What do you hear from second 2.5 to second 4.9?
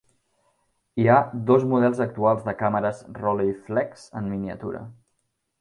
càmeres Rolleiflex en miniatura.